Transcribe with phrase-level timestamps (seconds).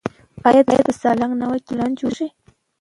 [0.47, 2.27] آیا د سالنګ نوی تونل جوړیږي؟